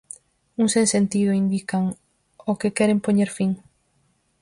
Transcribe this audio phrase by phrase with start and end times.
[0.63, 1.83] Un sen sentido, indican,
[2.45, 3.51] ao que queren poñer fin.